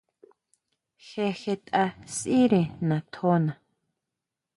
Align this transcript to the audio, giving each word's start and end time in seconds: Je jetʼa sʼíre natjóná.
Je 1.07 1.25
jetʼa 1.41 1.83
sʼíre 2.15 2.61
natjóná. 2.87 3.51